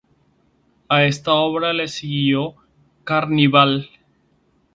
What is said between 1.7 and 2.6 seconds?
le siguió